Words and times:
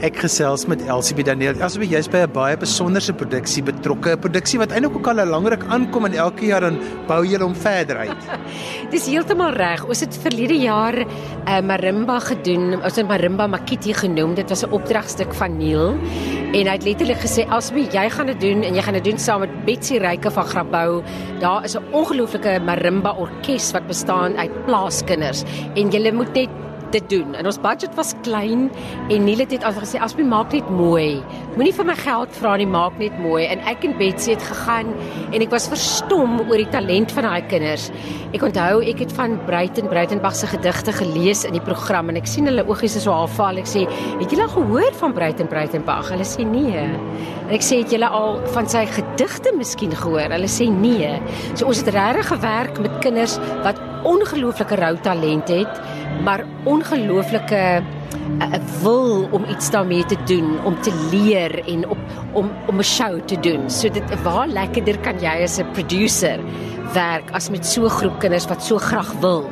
Ek 0.00 0.16
gesels 0.16 0.62
met 0.64 0.80
Elsie 0.88 1.12
Daniel. 1.20 1.58
Elsie, 1.60 1.84
jy's 1.84 2.06
by 2.08 2.22
'n 2.24 2.32
baie 2.32 2.56
besonderse 2.56 3.12
produksie 3.12 3.60
betrokke, 3.60 4.16
'n 4.16 4.20
produksie 4.20 4.58
wat 4.58 4.72
eintlik 4.72 4.96
ook 4.96 5.06
al 5.06 5.20
'n 5.20 5.28
langer 5.28 5.58
aankom 5.68 6.06
en 6.06 6.14
elke 6.14 6.46
jaar 6.46 6.60
dan 6.60 6.80
bou 7.06 7.22
jy 7.22 7.36
hom 7.36 7.54
verder 7.54 8.08
uit. 8.08 8.16
Dis 8.92 9.06
heeltemal 9.06 9.52
reg. 9.52 9.84
Ons 9.84 10.00
het 10.00 10.16
verlede 10.16 10.56
jaar 10.56 10.96
'n 10.96 11.04
uh, 11.04 11.58
eh, 11.58 11.62
marimba 11.62 12.18
gedoen. 12.18 12.82
Ons 12.82 12.96
het 12.96 13.06
marimba 13.06 13.46
makiti 13.46 13.92
genoem. 13.92 14.34
Dit 14.34 14.48
was 14.48 14.64
'n 14.64 14.72
opdragstuk 14.72 15.34
van 15.34 15.58
Neil 15.58 15.98
en 16.52 16.66
hy 16.66 16.72
het 16.72 16.84
letterlik 16.84 17.20
gesê 17.20 17.44
Elsie, 17.50 17.86
jy 17.92 18.08
gaan 18.08 18.26
dit 18.26 18.40
doen 18.40 18.62
en 18.62 18.74
jy 18.74 18.82
gaan 18.82 18.94
dit 18.94 19.04
doen 19.04 19.18
saam 19.18 19.40
met 19.40 19.64
Betsy 19.66 19.98
Ryke 19.98 20.30
van 20.30 20.44
Grabouw. 20.44 21.02
Daar 21.40 21.64
is 21.64 21.76
'n 21.76 21.84
ongelooflike 21.92 22.60
marimba 22.64 23.12
orkes 23.12 23.72
wat 23.72 23.86
bestaan 23.86 24.36
uit 24.38 24.64
plaaskinders 24.64 25.44
en 25.74 25.90
jy 25.90 26.10
moet 26.12 26.32
net 26.32 26.48
dit 26.94 27.08
doen. 27.10 27.34
En 27.38 27.46
ons 27.48 27.58
budget 27.62 27.94
was 27.98 28.14
klein 28.24 28.68
en 29.08 29.24
Neil 29.24 29.42
het 29.44 29.54
net 29.54 29.64
gesê 29.78 30.00
as 30.02 30.16
my 30.18 30.24
maak 30.28 30.54
net 30.54 30.68
mooi. 30.70 31.20
Moenie 31.56 31.74
vir 31.74 31.86
my 31.88 31.96
geld 31.98 32.34
vra 32.38 32.56
nie, 32.60 32.66
maak 32.68 32.98
net 33.00 33.16
mooi. 33.22 33.44
En 33.50 33.62
ek 33.70 33.84
en 33.86 33.96
Betsy 33.98 34.34
het 34.34 34.44
gegaan 34.44 34.92
en 35.30 35.44
ek 35.44 35.52
was 35.54 35.68
verstom 35.70 36.38
oor 36.46 36.58
die 36.60 36.68
talent 36.72 37.12
van 37.16 37.28
daai 37.28 37.46
kinders. 37.50 37.88
Ek 38.36 38.44
onthou 38.46 38.80
ek 38.86 39.02
het 39.04 39.14
van 39.16 39.36
Bruiten 39.48 39.90
Bruitenberg 39.90 40.36
se 40.38 40.50
gedigte 40.50 40.94
gelees 40.94 41.44
in 41.48 41.56
die 41.56 41.64
program 41.64 42.12
en 42.12 42.20
ek 42.20 42.30
sien 42.30 42.46
hulle 42.50 42.66
oogies 42.68 42.96
is 43.00 43.06
so 43.08 43.14
half 43.14 43.34
val. 43.38 43.58
Ek 43.58 43.66
sê, 43.66 43.86
"Het 44.20 44.30
julle 44.30 44.48
gehoor 44.48 44.92
van 45.02 45.12
Bruiten 45.12 45.48
Bruitenberg?" 45.48 46.10
Hulle 46.10 46.24
sê, 46.24 46.44
"Nee." 46.44 46.78
En 47.48 47.54
ek 47.54 47.62
sê, 47.62 47.82
"Het 47.82 47.90
julle 47.90 48.08
al 48.08 48.40
van 48.46 48.68
sy 48.68 48.86
gedigte 48.86 49.52
miskien 49.56 49.92
gehoor?" 49.92 50.30
Hulle 50.30 50.48
sê, 50.48 50.70
"Nee." 50.70 51.20
So 51.54 51.66
ons 51.66 51.78
het 51.78 51.94
regtig 51.94 52.28
gewerk 52.28 52.78
met 52.80 52.98
kinders 53.00 53.38
wat 53.62 53.89
ongelooflike 54.02 54.74
rou 54.74 54.96
talent 55.02 55.48
het, 55.48 55.80
maar 56.24 56.44
ongelooflike 56.64 57.82
'n 58.30 58.42
uh, 58.42 58.54
eh, 58.54 58.60
wil 58.82 59.28
om 59.30 59.44
iets 59.44 59.70
daarmee 59.70 60.04
te 60.04 60.16
doen, 60.24 60.64
om 60.64 60.80
te 60.80 61.08
leer 61.10 61.68
en 61.68 61.88
op 61.88 61.98
om 62.32 62.50
om 62.66 62.78
'n 62.78 62.82
show 62.82 63.20
te 63.24 63.40
doen. 63.40 63.70
So 63.70 63.88
dit 63.88 64.22
waar 64.22 64.48
lekkerder 64.48 64.98
kan 64.98 65.18
jy 65.20 65.42
as 65.42 65.58
'n 65.58 65.70
producer 65.72 66.38
werk 66.92 67.30
as 67.30 67.50
met 67.50 67.66
so 67.66 67.84
'n 67.84 67.90
groep 67.90 68.18
kinders 68.18 68.46
wat 68.46 68.62
so 68.62 68.78
graag 68.78 69.12
wil. 69.20 69.50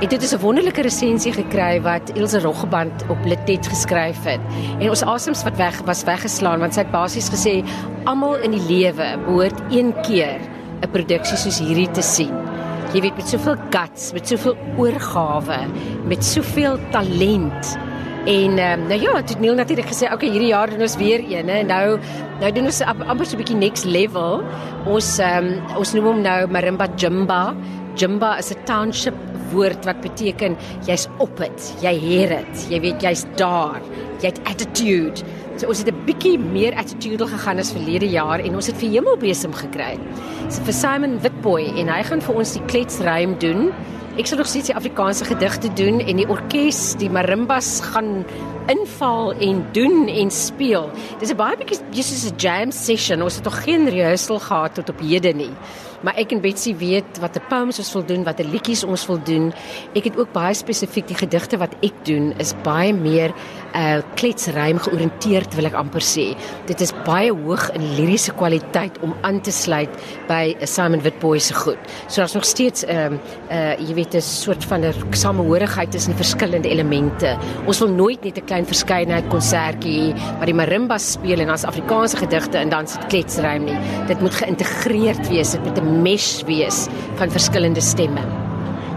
En 0.00 0.08
dit 0.08 0.22
is 0.22 0.32
'n 0.32 0.40
wonderlike 0.40 0.82
resensie 0.82 1.32
gekry 1.32 1.82
wat 1.82 2.10
Ilse 2.14 2.40
Roggeband 2.40 3.04
op 3.08 3.18
Litet 3.24 3.66
geskryf 3.66 4.24
het. 4.24 4.40
En 4.78 4.88
ons 4.88 5.02
asems 5.02 5.42
wat 5.42 5.56
weg 5.56 5.80
was 5.84 6.04
weggeslaan 6.04 6.58
want 6.58 6.74
sy 6.74 6.80
het 6.80 6.90
basies 6.90 7.28
gesê 7.28 7.64
almal 8.04 8.36
in 8.36 8.50
die 8.50 8.66
lewe 8.68 9.18
behoort 9.24 9.60
een 9.70 9.94
keer 10.02 10.40
'n 10.80 10.90
produksie 10.90 11.36
soos 11.36 11.58
hierdie 11.58 11.90
te 11.90 12.02
sien 12.02 12.45
jy 12.96 13.02
weet 13.04 13.18
met 13.18 13.28
soveel 13.28 13.58
guts, 13.74 14.08
met 14.16 14.30
soveel 14.30 14.54
oorgawe, 14.80 15.58
met 16.08 16.24
soveel 16.24 16.78
talent. 16.94 17.74
En 18.26 18.56
um, 18.58 18.86
nou 18.88 18.98
ja, 18.98 19.12
het 19.20 19.36
Neil 19.40 19.54
natuurlik 19.54 19.86
gesê, 19.86 20.08
"Oké, 20.08 20.14
okay, 20.14 20.30
hierdie 20.30 20.48
jaar 20.48 20.70
doen 20.70 20.80
ons 20.80 20.96
weer 20.96 21.20
een, 21.20 21.48
hè. 21.48 21.62
Nou 21.62 21.98
nou 22.40 22.52
doen 22.52 22.64
ons 22.64 22.80
amper 22.80 23.26
so 23.26 23.36
'n 23.36 23.42
bietjie 23.42 23.56
next 23.56 23.84
level. 23.84 24.42
Ons 24.86 25.18
um, 25.18 25.60
ons 25.76 25.92
noem 25.92 26.04
hom 26.04 26.20
nou 26.22 26.46
Marimba 26.46 26.86
Jimba. 26.96 27.54
Jimba 27.94 28.38
is 28.38 28.50
'n 28.50 28.64
township 28.64 29.14
woord 29.52 29.84
wat 29.84 30.00
beteken 30.00 30.56
jy's 30.86 31.08
op 31.18 31.36
dit, 31.36 31.74
jy 31.80 31.94
het 31.94 32.28
dit. 32.28 32.66
Jy 32.70 32.80
weet 32.80 33.02
jy's 33.02 33.24
daar. 33.36 33.80
Jy 34.20 34.26
het 34.26 34.40
attitude. 34.44 35.22
So 35.56 35.68
ons 35.72 35.78
het 35.80 35.88
'n 35.88 36.04
bietjie 36.04 36.38
meer 36.38 36.74
attitudel 36.76 37.26
gegaan 37.26 37.58
as 37.58 37.72
verlede 37.72 38.08
jaar 38.08 38.40
en 38.40 38.54
ons 38.54 38.66
het 38.66 38.76
vir 38.76 38.90
Hemelbesem 38.90 39.52
gekry. 39.52 39.98
So 40.50 40.62
vir 40.62 40.72
Simon 40.72 41.18
Witboy 41.20 41.72
en 41.80 41.88
hy 41.88 42.02
gaan 42.02 42.20
vir 42.20 42.34
ons 42.34 42.52
die 42.52 42.64
kletsruim 42.66 43.38
doen. 43.38 43.72
Ek 44.18 44.26
sal 44.26 44.38
nog 44.38 44.46
steeds 44.46 44.66
die 44.66 44.76
Afrikaanse 44.76 45.24
gedigte 45.24 45.68
doen 45.72 46.00
en 46.00 46.16
die 46.16 46.28
orkes, 46.28 46.94
die 46.98 47.10
marimbas 47.10 47.80
gaan 47.80 48.24
inval 48.66 49.32
en 49.32 49.66
doen 49.72 50.08
en 50.08 50.30
speel. 50.30 50.90
Dis 51.18 51.30
'n 51.30 51.36
baie 51.36 51.56
bietjie 51.56 52.02
soos 52.02 52.30
'n 52.30 52.36
jam 52.36 52.70
session. 52.70 53.22
Ons 53.22 53.34
het 53.34 53.44
nog 53.44 53.62
geen 53.64 53.88
rehearsal 53.88 54.38
gehad 54.38 54.74
tot 54.74 54.88
op 54.88 55.00
hede 55.00 55.32
nie 55.32 55.54
maar 56.06 56.16
ek 56.20 56.34
en 56.34 56.42
Betsy 56.44 56.74
weet 56.78 57.18
watter 57.22 57.42
poems 57.50 57.80
ons 57.80 57.92
wil 57.96 58.04
doen, 58.06 58.24
watter 58.26 58.46
liedjies 58.46 58.84
ons 58.86 59.06
wil 59.08 59.18
doen. 59.26 59.48
Ek 59.96 60.08
het 60.10 60.18
ook 60.20 60.32
baie 60.34 60.54
spesifiek 60.56 61.08
die 61.08 61.18
gedigte 61.18 61.58
wat 61.60 61.74
ek 61.86 61.96
doen 62.08 62.32
is 62.42 62.52
baie 62.66 62.92
meer 62.96 63.34
uh 63.76 63.98
kletsruim 64.16 64.78
georiënteerd 64.80 65.56
wil 65.58 65.68
ek 65.68 65.76
amper 65.76 66.04
sê. 66.04 66.28
Dit 66.68 66.80
is 66.84 66.92
baie 67.06 67.32
hoog 67.34 67.68
in 67.76 67.84
liriese 67.96 68.32
kwaliteit 68.36 68.96
om 69.04 69.14
aan 69.26 69.40
te 69.44 69.52
sluit 69.52 69.92
by 70.30 70.54
Simon 70.64 71.02
Witboy 71.04 71.40
se 71.42 71.56
goed. 71.56 71.80
So 72.08 72.22
daar's 72.22 72.36
nog 72.36 72.46
steeds 72.46 72.84
'n 72.84 72.90
uh, 72.90 73.18
uh 73.50 73.74
jy 73.80 73.94
weet 73.94 74.14
'n 74.14 74.20
soort 74.20 74.64
van 74.64 74.84
'n 74.84 74.94
samehorigheid 75.10 75.90
tussen 75.90 76.14
verskillende 76.16 76.68
elemente. 76.68 77.36
Ons 77.66 77.78
wil 77.78 77.90
nooit 77.90 78.22
net 78.24 78.38
'n 78.38 78.44
klein 78.56 78.68
verskeidenheid 78.68 79.26
konsertjie 79.28 80.14
waar 80.38 80.48
die 80.48 80.56
marimba 80.56 80.96
speel 81.02 81.42
en 81.44 81.52
as 81.52 81.66
Afrikaanse 81.68 82.16
gedigte 82.22 82.56
en 82.62 82.72
dan 82.72 82.88
sit 82.88 83.04
kletsruim 83.12 83.66
nie. 83.68 83.76
Dit 84.08 84.22
moet 84.24 84.32
geïntegreerd 84.32 85.28
wees. 85.28 85.52
Dit 85.52 85.64
moet 85.64 85.78
'n 85.78 86.02
mesh 86.02 86.42
wees 86.46 86.88
van 87.18 87.30
verskillende 87.30 87.80
stemme. 87.80 88.22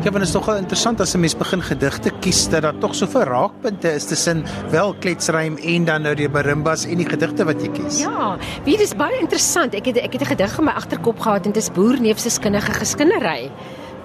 Ja, 0.03 0.11
want 0.11 0.23
dit 0.23 0.27
is 0.27 0.31
tog 0.31 0.47
interessant 0.55 1.01
as 1.01 1.13
'n 1.13 1.19
mens 1.19 1.35
begin 1.35 1.61
gedigte 1.61 2.11
kies 2.21 2.49
dat 2.49 2.61
daar 2.61 2.77
tog 2.79 2.95
soveel 2.95 3.23
raakpunte 3.23 3.93
is 3.95 4.05
tussen 4.05 4.45
wel 4.71 4.93
kletsrym 4.93 5.57
en 5.57 5.85
dan 5.85 6.01
nou 6.01 6.15
die 6.15 6.29
marimbas 6.29 6.85
en 6.85 6.97
die 6.97 7.09
gedigte 7.09 7.43
wat 7.43 7.61
jy 7.61 7.69
kies. 7.69 7.99
Ja, 7.99 8.37
wie 8.63 8.77
dis 8.77 8.95
baie 8.95 9.19
interessant. 9.19 9.73
Ek 9.73 9.85
het 9.85 9.97
ek 9.97 10.13
het 10.13 10.21
'n 10.21 10.25
gedig 10.25 10.57
in 10.57 10.65
my 10.65 10.71
agterkop 10.71 11.19
gehad 11.19 11.45
en 11.45 11.51
dit 11.51 11.63
is 11.63 11.71
boerneef 11.71 12.19
se 12.19 12.29
skinnige 12.29 12.71
geskinnery. 12.71 13.51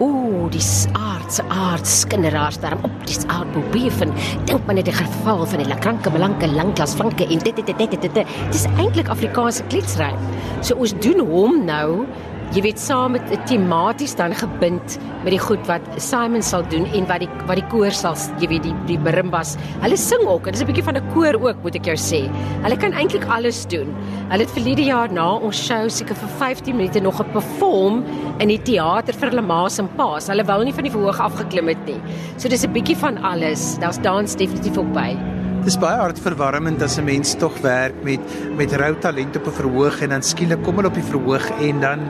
Ooh, 0.03 0.51
die 0.51 0.63
aardse 0.99 1.45
aards 1.55 2.01
skinneraars 2.01 2.59
daarom 2.59 2.83
op 2.89 3.05
die 3.07 3.15
aardboefen. 3.31 4.11
Dink 4.49 4.67
maar 4.67 4.75
net 4.75 4.89
die 4.91 4.95
geval 4.97 5.45
van 5.47 5.63
die 5.63 5.69
lakranke 5.71 6.11
belanke 6.11 6.49
langklas 6.51 6.97
flanke 6.99 7.29
en 7.29 7.39
dit 7.39 7.57
dit 7.57 7.67
dit 7.67 7.79
dit 7.79 8.03
dit. 8.03 8.15
Dit 8.15 8.55
is 8.55 8.67
eintlik 8.75 9.09
Afrikaanse 9.09 9.63
kletsrym. 9.71 10.19
So 10.67 10.75
ons 10.83 10.97
doen 10.99 11.23
hom 11.29 11.63
nou 11.69 12.07
jy 12.55 12.63
weet 12.63 12.79
saam 12.79 13.17
met 13.17 13.33
tematies 13.49 14.15
dan 14.15 14.35
gebind 14.35 14.99
met 15.25 15.33
die 15.35 15.43
goed 15.43 15.63
wat 15.67 15.83
Simon 15.99 16.43
sal 16.43 16.63
doen 16.71 16.87
en 16.95 17.07
wat 17.11 17.25
die 17.25 17.31
wat 17.49 17.59
die 17.59 17.67
koor 17.73 17.91
sal 17.91 18.15
jy 18.39 18.49
weet 18.53 18.63
die 18.69 18.75
die 18.87 18.99
marimbas 18.99 19.57
hulle 19.83 19.99
sing 19.99 20.23
ook 20.23 20.45
dit 20.45 20.55
is 20.55 20.63
'n 20.63 20.71
bietjie 20.71 20.87
van 20.87 20.97
'n 20.97 21.11
koor 21.15 21.35
ook 21.35 21.63
moet 21.63 21.75
ek 21.75 21.87
jou 21.91 21.97
sê. 21.97 22.31
Hulle 22.63 22.77
kan 22.77 22.93
eintlik 22.93 23.27
alles 23.29 23.67
doen. 23.67 23.91
Hulle 24.31 24.45
het 24.45 24.51
verlede 24.51 24.85
jaar 24.85 25.11
na 25.13 25.35
ons 25.35 25.67
show 25.67 25.89
seker 25.89 26.15
vir 26.15 26.29
15 26.39 26.77
minute 26.77 27.01
nog 27.01 27.21
'n 27.21 27.33
perform 27.33 28.05
in 28.39 28.49
die 28.49 28.63
teater 28.63 29.15
vir 29.15 29.31
hulle 29.31 29.43
ma's 29.43 29.79
en 29.79 29.89
pa's. 29.97 30.29
Hulle 30.29 30.45
wou 30.45 30.65
nie 30.65 30.73
van 30.73 30.85
die 30.85 30.93
verhoog 30.93 31.21
afgeklim 31.21 31.69
het 31.69 31.87
nie. 31.87 32.01
So 32.37 32.49
dis 32.49 32.65
'n 32.65 32.73
bietjie 32.73 32.97
van 32.97 33.19
alles. 33.19 33.79
Daar's 33.79 33.99
dans 33.99 34.37
definitief 34.37 34.79
ook 34.79 34.93
by 34.93 35.34
Dis 35.65 35.79
baie 35.81 35.97
hartverwarmend 35.97 36.83
as 36.85 36.99
'n 37.01 37.05
mens 37.05 37.35
tog 37.41 37.55
werk 37.65 37.97
met 38.05 38.21
met 38.57 38.73
rou 38.77 38.95
talent 39.01 39.37
op 39.37 39.47
'n 39.47 39.57
verhoog 39.61 40.01
en 40.03 40.09
dan 40.09 40.23
skielik 40.23 40.63
kom 40.63 40.77
hulle 40.77 40.89
op 40.89 40.95
die 40.95 41.11
verhoog 41.13 41.51
en 41.61 41.81
dan 41.81 42.01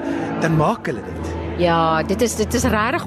dan 0.41 0.57
maak 0.57 0.87
hulle 0.87 1.03
dit. 1.07 1.25
Ja, 1.59 2.03
dit 2.03 2.23
is 2.23 2.35
dit 2.35 2.55
is 2.55 2.65
regtig 2.65 3.07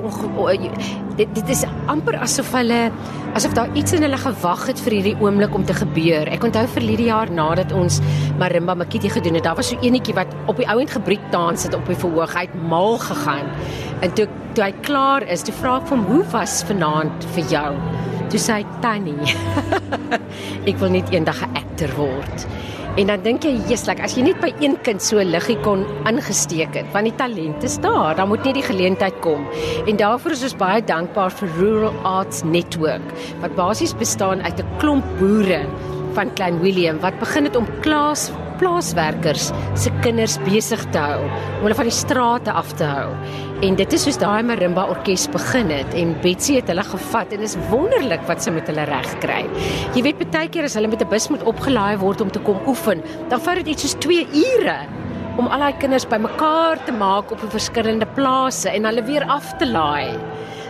dit 1.16 1.28
dit 1.36 1.50
is 1.50 1.66
amper 1.86 2.16
asof 2.16 2.52
hulle 2.52 2.91
asof 3.34 3.53
daar 3.53 3.68
iets 3.74 3.91
in 3.94 4.02
hulle 4.02 4.18
gewag 4.18 4.68
het 4.68 4.80
vir 4.80 4.91
hierdie 4.91 5.18
oomblik 5.19 5.53
om 5.53 5.66
te 5.66 5.74
gebeur. 5.74 6.28
Ek 6.31 6.44
onthou 6.44 6.68
verlede 6.68 7.03
jaar 7.03 7.31
nadat 7.31 7.72
ons 7.72 8.00
Marimba 8.40 8.74
Makiti 8.74 9.09
gedoen 9.09 9.34
het, 9.34 9.44
daar 9.44 9.56
was 9.56 9.68
so 9.68 9.78
enetjie 9.81 10.13
wat 10.13 10.28
op 10.46 10.57
die 10.57 10.69
ouend 10.69 10.91
gebriek 10.91 11.31
dans 11.31 11.63
het 11.63 11.75
op 11.75 11.86
die 11.88 11.96
verhoog 11.96 12.36
uit 12.36 12.53
mal 12.69 12.97
gegaan. 12.97 13.52
En 14.00 14.13
toe 14.13 14.28
toe 14.53 14.63
hy 14.63 14.74
klaar 14.81 15.24
is, 15.28 15.41
toe 15.41 15.53
vra 15.53 15.78
ek 15.78 15.90
hom 15.90 16.06
hoe 16.06 16.24
was 16.31 16.63
vanaand 16.63 17.25
vir 17.36 17.44
jou? 17.44 17.74
Toe 18.28 18.40
sê 18.40 18.60
hy 18.60 18.66
tannie. 18.84 19.36
ek 20.70 20.80
wil 20.82 20.92
net 20.92 21.12
eendag 21.16 21.40
'n 21.46 21.56
akter 21.56 21.94
word. 21.96 22.48
En 22.98 23.12
dan 23.12 23.22
dink 23.22 23.44
jy, 23.46 23.52
jy's 23.70 23.86
like 23.86 24.02
as 24.02 24.16
jy 24.18 24.24
net 24.26 24.40
by 24.42 24.50
een 24.58 24.74
kind 24.82 25.04
so 25.06 25.22
liggie 25.22 25.58
kon 25.62 25.84
ingesteek 26.10 26.74
het, 26.74 26.88
want 26.96 27.06
die 27.06 27.14
talent 27.20 27.62
is 27.68 27.76
daar, 27.84 28.16
dan 28.18 28.32
moet 28.32 28.42
net 28.48 28.58
die 28.58 28.66
geleentheid 28.66 29.20
kom. 29.22 29.46
En 29.86 30.00
daarvoor 30.02 30.34
is 30.34 30.42
ons 30.48 30.58
baie 30.58 30.82
dankbaar 30.82 31.30
vir 31.38 31.54
Rural 31.60 31.94
Arts 32.10 32.42
Network 32.42 33.06
wat 33.44 33.54
basies 33.60 33.94
bestaan 33.94 34.42
uit 34.42 34.58
'n 34.58 34.78
klomp 34.82 35.06
boere 35.20 35.62
van 36.18 36.34
Klein 36.34 36.58
Willem 36.66 36.98
wat 37.00 37.20
begin 37.20 37.46
het 37.46 37.56
om 37.56 37.69
klaas 37.86 38.31
plaaswerkers 38.59 39.51
se 39.75 39.92
kinders 40.04 40.38
besig 40.45 40.83
te 40.94 41.01
hou 41.01 41.21
om 41.24 41.65
hulle 41.65 41.77
van 41.77 41.89
die 41.89 41.95
strate 41.95 42.51
af 42.51 42.74
te 42.80 42.88
hou. 42.88 43.09
En 43.65 43.77
dit 43.80 43.94
is 43.94 44.04
soos 44.06 44.19
daai 44.21 44.44
marimba 44.45 44.86
orkes 44.94 45.27
begin 45.33 45.71
het 45.74 45.95
en 45.98 46.13
Betsy 46.21 46.59
het 46.59 46.69
hulle 46.71 46.86
gevat 46.86 47.33
en 47.33 47.45
is 47.48 47.57
wonderlik 47.71 48.21
wat 48.30 48.44
sy 48.44 48.54
met 48.54 48.69
hulle 48.69 48.86
reg 48.89 49.09
kry. 49.24 49.42
Jy 49.95 50.06
weet 50.06 50.21
baie 50.31 50.50
keer 50.54 50.68
as 50.68 50.77
hulle 50.77 50.92
met 50.92 51.01
'n 51.01 51.09
bus 51.09 51.30
moet 51.30 51.44
opgelaai 51.44 51.98
word 51.98 52.21
om 52.21 52.30
te 52.31 52.39
kom 52.39 52.59
oefen, 52.68 53.01
dan 53.30 53.39
vat 53.39 53.56
dit 53.56 53.68
iets 53.74 53.81
soos 53.81 53.95
2 54.00 54.27
ure 54.33 54.80
om 55.38 55.48
al 55.48 55.60
daai 55.60 55.77
kinders 55.77 56.07
bymekaar 56.10 56.80
te 56.86 56.92
maak 56.92 57.31
op 57.31 57.44
'n 57.44 57.56
verskillende 57.57 58.07
plase 58.18 58.69
en 58.69 58.86
hulle 58.86 59.03
weer 59.03 59.24
af 59.24 59.57
te 59.57 59.65
laai. 59.65 60.18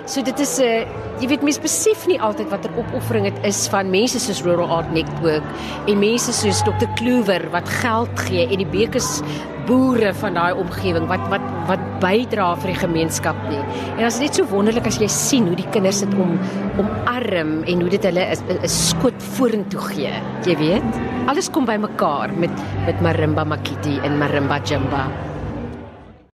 So 0.07 0.23
dit 0.23 0.39
is 0.39 0.55
'n 0.59 0.63
uh, 0.63 0.87
jy 1.19 1.27
weet 1.27 1.43
mense 1.43 1.59
besef 1.59 2.05
nie 2.07 2.19
altyd 2.21 2.47
watter 2.47 2.71
opoffering 2.79 3.25
dit 3.27 3.39
is 3.49 3.67
van 3.67 3.89
mense 3.91 4.19
soos 4.23 4.39
Rural 4.45 4.71
Art 4.71 4.91
Network 4.95 5.43
en 5.87 5.99
mense 5.99 6.31
soos 6.31 6.61
Dr. 6.63 6.87
Kloewer 6.95 7.43
wat 7.51 7.67
geld 7.81 8.23
gee 8.29 8.47
en 8.47 8.63
die 8.63 8.69
bekes 8.71 9.19
boere 9.67 10.13
van 10.21 10.39
daai 10.39 10.53
omgewing 10.55 11.09
wat 11.11 11.27
wat 11.33 11.43
wat 11.67 11.83
bydra 11.99 12.53
vir 12.55 12.71
die 12.71 12.79
gemeenskap 12.79 13.35
nie. 13.49 13.59
En 13.97 14.03
dit 14.05 14.07
is 14.07 14.23
net 14.23 14.39
so 14.39 14.47
wonderlik 14.47 14.87
as 14.87 15.01
jy 15.03 15.11
sien 15.11 15.51
hoe 15.51 15.59
die 15.59 15.69
kinders 15.75 15.99
dit 16.05 16.13
om 16.15 16.37
omarm 16.79 17.63
en 17.67 17.81
hoe 17.83 17.91
dit 17.91 18.03
hulle 18.07 18.23
'n 18.31 18.67
skoot 18.71 19.23
vorentoe 19.35 19.81
gee. 19.91 20.13
Jy 20.47 20.55
weet, 20.55 21.01
alles 21.27 21.51
kom 21.51 21.65
bymekaar 21.65 22.31
met 22.31 22.55
met 22.85 23.01
marimba 23.01 23.43
makiti 23.43 23.99
en 24.03 24.17
marimba 24.17 24.63
jamba. 24.63 25.09